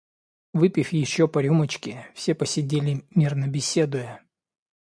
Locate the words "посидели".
2.33-3.03